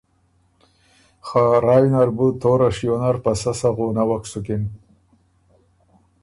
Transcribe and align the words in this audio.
خه 1.25 1.43
رایٛ 1.65 1.85
نر 1.93 2.09
بُو 2.15 2.27
توره 2.41 2.69
شیو 2.77 2.95
نر 3.01 3.15
په 3.23 3.31
سۀ 3.41 3.51
سۀ 3.59 3.69
غونوک 3.75 4.23
سُکِن۔ 4.31 4.63